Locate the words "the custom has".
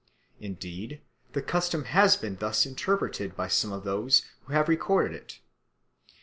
1.33-2.15